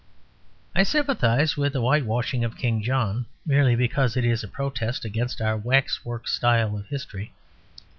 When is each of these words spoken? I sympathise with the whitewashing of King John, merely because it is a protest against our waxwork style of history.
I 0.73 0.81
sympathise 0.81 1.55
with 1.55 1.73
the 1.73 1.79
whitewashing 1.79 2.43
of 2.43 2.57
King 2.57 2.81
John, 2.81 3.27
merely 3.45 3.75
because 3.75 4.17
it 4.17 4.25
is 4.25 4.43
a 4.43 4.47
protest 4.47 5.05
against 5.05 5.39
our 5.39 5.55
waxwork 5.55 6.27
style 6.27 6.75
of 6.75 6.87
history. 6.87 7.33